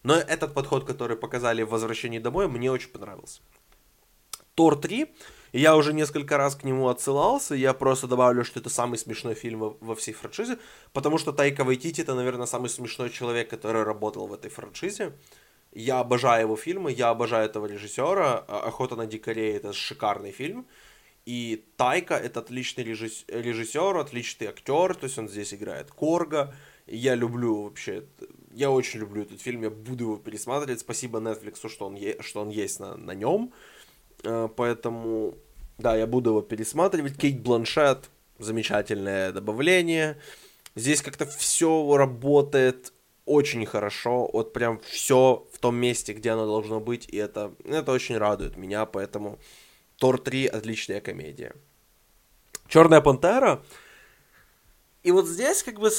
[0.03, 3.43] Но этот подход, который показали в «Возвращении домой», мне очень понравился.
[4.55, 5.15] Тор 3
[5.53, 9.77] я уже несколько раз к нему отсылался, я просто добавлю, что это самый смешной фильм
[9.81, 10.59] во всей франшизе,
[10.93, 15.13] потому что Тайка Вайтити это, наверное, самый смешной человек, который работал в этой франшизе.
[15.73, 18.45] Я обожаю его фильмы, я обожаю этого режиссера.
[18.49, 20.67] А, «Охота на дикарей»— это шикарный фильм.
[21.27, 26.55] И Тайка— это отличный режиссер, отличный актер, то есть он здесь играет Корга.
[26.87, 28.05] Я люблю вообще,
[28.53, 30.81] я очень люблю этот фильм, я буду его пересматривать.
[30.81, 33.53] Спасибо Netflix, что он, е- что он есть на, на нем.
[34.25, 35.35] Э, поэтому,
[35.79, 37.17] да, я буду его пересматривать.
[37.17, 40.19] Кейт Бланшет, замечательное добавление.
[40.75, 42.93] Здесь как-то все работает
[43.25, 47.91] очень хорошо, вот прям все в том месте, где оно должно быть, и это, это
[47.91, 49.41] очень радует меня, поэтому
[49.97, 51.55] Тор 3 отличная комедия.
[52.69, 53.65] Черная пантера.
[55.03, 55.91] И вот здесь как бы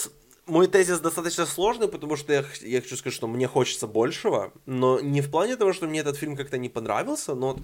[0.46, 5.00] мой тезис достаточно сложный, потому что я, я хочу сказать, что мне хочется большего, но
[5.00, 7.58] не в плане того, что мне этот фильм как-то не понравился, но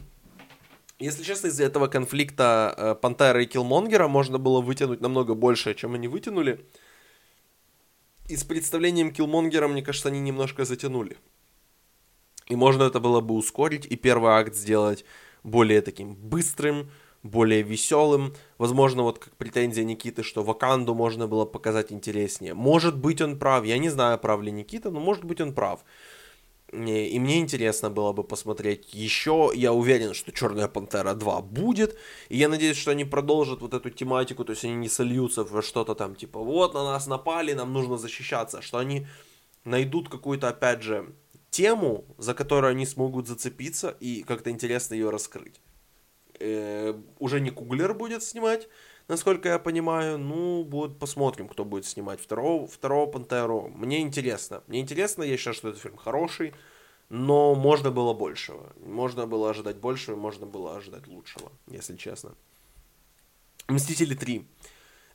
[0.99, 5.95] если честно, из-за этого конфликта э, Пантера и Киллмонгера можно было вытянуть намного больше, чем
[5.95, 6.65] они вытянули.
[8.29, 11.17] И с представлением Киллмонгера, мне кажется, они немножко затянули.
[12.47, 15.06] И можно это было бы ускорить и первый акт сделать
[15.43, 16.89] более таким быстрым,
[17.21, 18.34] более веселым.
[18.58, 22.53] Возможно, вот как претензия Никиты, что Ваканду можно было показать интереснее.
[22.53, 23.65] Может быть, он прав.
[23.65, 25.84] Я не знаю, прав ли Никита, но может быть, он прав.
[26.73, 29.51] И мне интересно было бы посмотреть еще.
[29.53, 31.97] Я уверен, что Черная Пантера 2 будет.
[32.29, 35.62] И я надеюсь, что они продолжат вот эту тематику, то есть они не сольются в
[35.62, 38.62] что-то там типа вот на нас напали, нам нужно защищаться.
[38.62, 39.05] Что они
[39.65, 41.13] найдут какую-то, опять же,
[41.51, 45.62] тему, за которую они смогут зацепиться и как-то интересно ее раскрыть.
[46.39, 48.67] Э, уже не Куглер будет снимать,
[49.07, 50.17] насколько я понимаю.
[50.17, 53.71] Ну, будет, посмотрим, кто будет снимать второго, второго Пантеру.
[53.75, 54.63] Мне интересно.
[54.67, 56.53] Мне интересно, я считаю, что этот фильм хороший,
[57.09, 58.73] но можно было большего.
[58.85, 62.31] Можно было ожидать большего, можно было ожидать лучшего, если честно.
[63.67, 64.45] Мстители 3.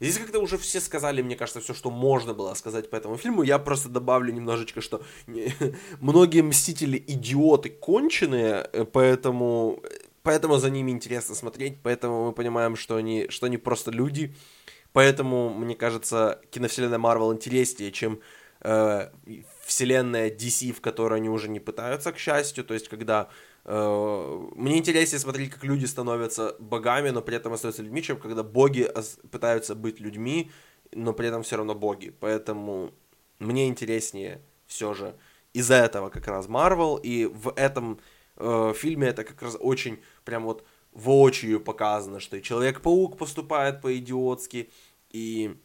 [0.00, 3.42] Здесь как-то уже все сказали, мне кажется, все, что можно было сказать по этому фильму.
[3.42, 5.02] Я просто добавлю немножечко, что
[6.00, 9.82] многие Мстители идиоты конченые, э, поэтому
[10.22, 14.34] поэтому за ними интересно смотреть, поэтому мы понимаем, что они, что они просто люди.
[14.92, 18.20] Поэтому, мне кажется, киновселенная Марвел интереснее, чем
[18.60, 19.10] э,
[19.64, 22.64] вселенная DC, в которой они уже не пытаются, к счастью.
[22.64, 23.28] То есть, когда
[23.64, 28.42] э, мне интереснее смотреть, как люди становятся богами, но при этом остаются людьми, чем когда
[28.42, 28.90] боги
[29.30, 30.50] пытаются быть людьми,
[30.92, 32.14] но при этом все равно боги.
[32.18, 32.92] Поэтому
[33.38, 35.14] мне интереснее все же
[35.52, 38.00] из-за этого как раз Марвел, и в этом
[38.38, 44.70] э, фильме это как раз очень прям вот воочию показано, что и Человек-паук поступает по-идиотски,
[45.10, 45.56] и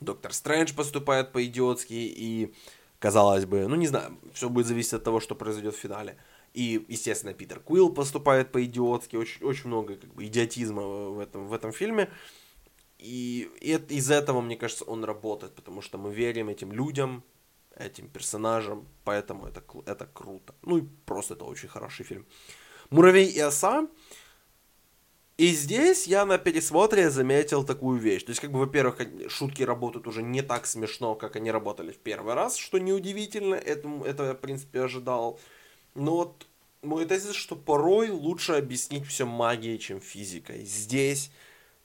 [0.00, 2.54] Доктор Стрэндж поступает по-идиотски, и,
[2.98, 6.16] казалось бы, ну не знаю, все будет зависеть от того, что произойдет в финале.
[6.54, 11.52] И, естественно, Питер Куилл поступает по-идиотски, очень, очень много как бы, идиотизма в этом, в
[11.52, 12.10] этом фильме.
[12.98, 17.22] и, и из этого, мне кажется, он работает, потому что мы верим этим людям,
[17.80, 20.54] этим персонажам, поэтому это, это круто.
[20.62, 22.26] Ну и просто это очень хороший фильм.
[22.90, 23.88] «Муравей и оса»
[25.40, 28.24] И здесь я на пересмотре заметил такую вещь.
[28.24, 31.96] То есть, как бы, во-первых, шутки работают уже не так смешно, как они работали в
[31.96, 35.40] первый раз, что неудивительно, этому, это я, в принципе, ожидал.
[35.94, 36.46] Но вот
[36.82, 40.62] мой тезис, что порой лучше объяснить все магией, чем физикой.
[40.66, 41.30] Здесь,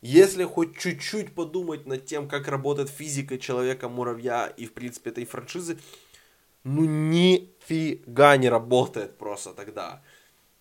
[0.06, 5.80] если хоть чуть-чуть подумать над тем, как работает физика Человека-муравья и, в принципе, этой франшизы,
[6.64, 10.04] ну нифига не работает просто тогда.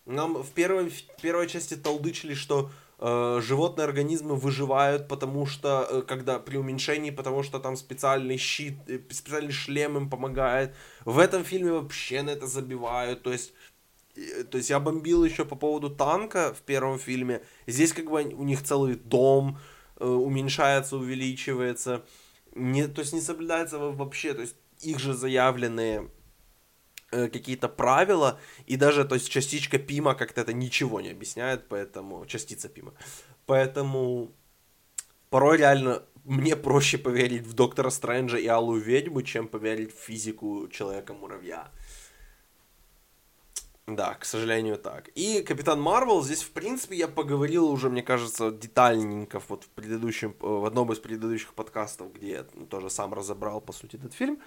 [0.07, 6.01] Нам в первой, в первой части толдычили, что э, животные организмы выживают, потому что, э,
[6.01, 10.73] когда при уменьшении, потому что там специальный щит, э, специальный шлем им помогает.
[11.05, 13.53] В этом фильме вообще на это забивают, то есть
[14.49, 17.41] то есть я бомбил еще по поводу танка в первом фильме.
[17.67, 19.59] Здесь как бы у них целый дом
[19.97, 22.03] э, уменьшается, увеличивается.
[22.53, 26.09] Не, то есть не соблюдается вообще, то есть их же заявленные
[27.15, 32.25] Э, какие-то правила, и даже, то есть, частичка Пима как-то это ничего не объясняет, поэтому,
[32.25, 32.93] частица Пима.
[33.45, 34.31] Поэтому
[35.29, 40.67] порой реально мне проще поверить в Доктора Стрэнджа и Алую Ведьму, чем поверить в физику
[40.67, 41.71] Человека-муравья.
[43.87, 45.09] Да, к сожалению, так.
[45.09, 50.31] И Капитан Марвел, здесь, в принципе, я поговорил уже, мне кажется, детальненько вот в предыдущем,
[50.31, 54.13] э, в одном из предыдущих подкастов, где я ну, тоже сам разобрал, по сути, этот
[54.13, 54.39] фильм.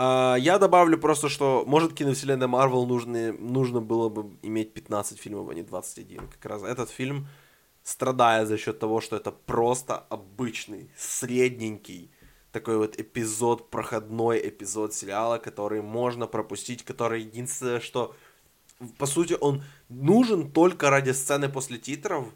[0.00, 5.48] А, я добавлю просто, что, может, киновселенная Марвел нужно, нужно было бы иметь 15 фильмов,
[5.50, 6.28] а не 21.
[6.28, 7.26] Как раз этот фильм,
[7.82, 12.12] страдая за счет того, что это просто обычный, средненький,
[12.52, 18.14] такой вот эпизод, проходной эпизод сериала, который можно пропустить, который единственное, что,
[18.98, 22.26] по сути, он нужен только ради сцены после титров,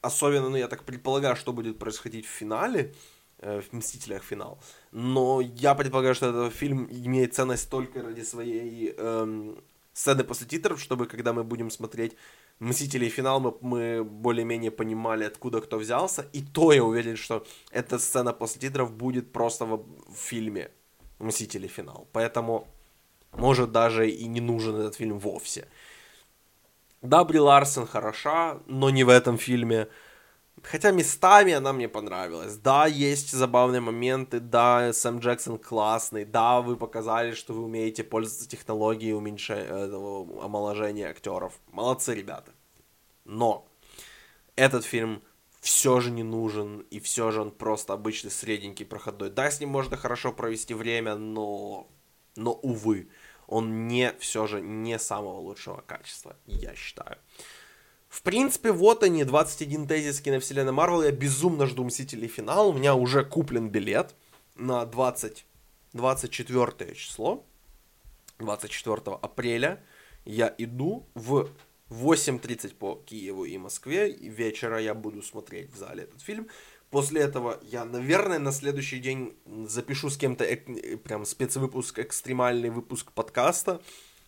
[0.00, 2.94] особенно, ну, я так предполагаю, что будет происходить в финале,
[3.42, 4.58] Э, в «Мстителях» финал.
[4.92, 9.56] Но я предполагаю, что этот фильм имеет ценность только ради своей эм,
[9.94, 12.16] сцены после титров, чтобы когда мы будем смотреть
[12.58, 16.26] «Мстители» финал, мы, мы более-менее понимали, откуда кто взялся.
[16.34, 20.70] И то я уверен, что эта сцена после титров будет просто в, в фильме
[21.18, 21.66] «Мстители.
[21.66, 22.08] Финал».
[22.12, 22.68] Поэтому,
[23.32, 25.68] может, даже и не нужен этот фильм вовсе.
[27.02, 29.88] Да, Бри Ларсон хороша, но не в этом фильме.
[30.62, 32.56] Хотя местами она мне понравилась.
[32.56, 38.48] Да, есть забавные моменты, да, Сэм Джексон классный, да, вы показали, что вы умеете пользоваться
[38.48, 39.70] технологией уменьшения,
[40.42, 41.58] омоложения актеров.
[41.72, 42.52] Молодцы, ребята.
[43.24, 43.66] Но
[44.56, 45.22] этот фильм
[45.60, 49.30] все же не нужен, и все же он просто обычный средненький проходной.
[49.30, 51.88] Да, с ним можно хорошо провести время, но,
[52.36, 53.08] но увы,
[53.50, 57.18] он не, все же не самого лучшего качества, я считаю.
[58.08, 61.02] В принципе, вот они, 21 тезис киновселенной Марвел.
[61.02, 62.70] Я безумно жду Мстителей финал.
[62.70, 64.14] У меня уже куплен билет
[64.56, 65.44] на 20,
[65.92, 67.44] 24 число.
[68.38, 69.82] 24 апреля
[70.24, 71.50] я иду в
[71.90, 74.10] 8.30 по Киеву и Москве.
[74.10, 76.48] И вечера я буду смотреть в зале этот фильм.
[76.90, 79.36] После этого я, наверное, на следующий день
[79.66, 83.80] запишу с кем-то эк- прям спецвыпуск, экстремальный выпуск подкаста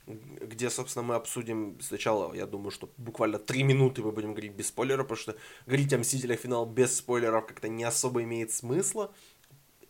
[0.07, 4.69] где, собственно, мы обсудим сначала, я думаю, что буквально три минуты мы будем говорить без
[4.69, 5.37] спойлеров, потому что
[5.67, 9.13] говорить о Мстителях финал без спойлеров как-то не особо имеет смысла.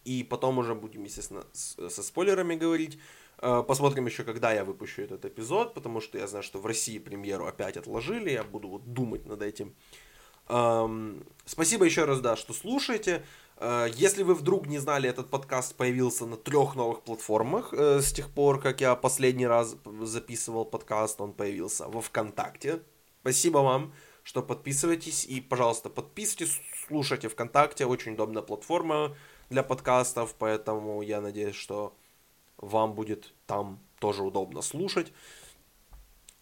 [0.04, 2.98] И потом уже будем, естественно, с, со спойлерами говорить.
[3.38, 6.98] Э, посмотрим еще, когда я выпущу этот эпизод, потому что я знаю, что в России
[6.98, 9.74] премьеру опять отложили, я буду вот думать над этим.
[10.46, 13.24] Спасибо еще раз, да, что слушаете.
[13.56, 18.12] Э, если вы вдруг не знали, этот подкаст появился на трех новых платформах э, с
[18.12, 22.80] тех пор, как я последний раз записывал подкаст, он появился во ВКонтакте.
[23.20, 23.92] Спасибо вам,
[24.24, 29.14] что подписываетесь и, пожалуйста, подписывайтесь, слушайте ВКонтакте, очень удобная платформа
[29.48, 31.94] для подкастов, поэтому я надеюсь, что
[32.56, 35.12] вам будет там тоже удобно слушать.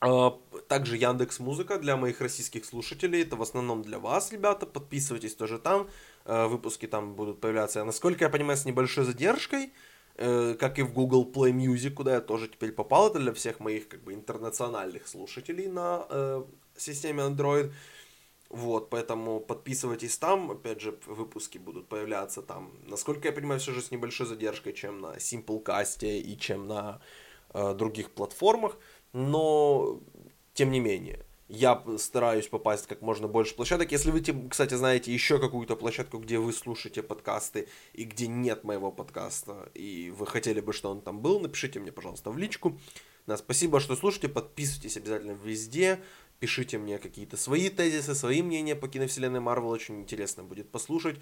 [0.03, 0.31] Э,
[0.69, 3.23] также Яндекс Музыка для моих российских слушателей.
[3.23, 4.67] Это в основном для вас, ребята.
[4.67, 5.89] Подписывайтесь тоже там.
[6.25, 9.73] Э, выпуски там будут появляться, насколько я понимаю, с небольшой задержкой,
[10.17, 13.61] э, как и в Google Play Music, куда я тоже теперь попал, это для всех
[13.61, 16.45] моих как бы интернациональных слушателей на э,
[16.77, 17.73] системе Android.
[18.51, 23.81] Вот, поэтому подписывайтесь там, опять же, выпуски будут появляться там, насколько я понимаю, все же
[23.81, 27.01] с небольшой задержкой, чем на Simplecast и чем на
[27.55, 28.77] э, других платформах,
[29.13, 30.01] но
[30.55, 33.91] тем не менее я стараюсь попасть как можно больше площадок.
[33.91, 38.93] Если вы, кстати, знаете еще какую-то площадку, где вы слушаете подкасты и где нет моего
[38.93, 42.79] подкаста, и вы хотели бы, что он там был, напишите мне, пожалуйста, в личку.
[43.27, 46.01] Да, спасибо, что слушаете, подписывайтесь обязательно везде,
[46.39, 51.17] пишите мне какие-то свои тезисы, свои мнения по киновселенной Марвел, очень интересно будет послушать.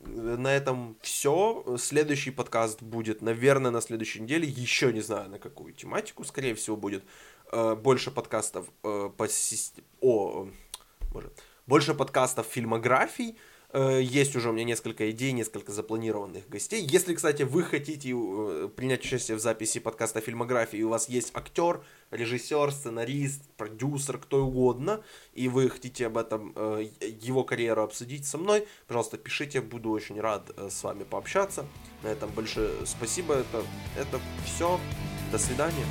[0.00, 1.76] На этом все.
[1.78, 4.48] Следующий подкаст будет, наверное, на следующей неделе.
[4.48, 7.04] Еще не знаю, на какую тематику, скорее всего, будет.
[7.52, 9.26] Э, больше подкастов э, по.
[10.00, 10.48] О,
[11.12, 13.36] может, больше подкастов фильмографий.
[13.72, 16.84] Э, есть уже у меня несколько идей, несколько запланированных гостей.
[16.84, 21.82] Если, кстати, вы хотите э, принять участие в записи подкаста фильмографии, у вас есть актер,
[22.10, 25.02] режиссер, сценарист, продюсер, кто угодно,
[25.34, 30.20] и вы хотите об этом, э, его карьеру обсудить со мной, пожалуйста, пишите, буду очень
[30.20, 31.64] рад с вами пообщаться.
[32.02, 33.64] На этом большое спасибо, это,
[33.96, 34.80] это все.
[35.30, 35.86] До свидания.